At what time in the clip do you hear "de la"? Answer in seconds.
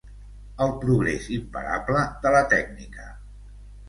2.23-2.41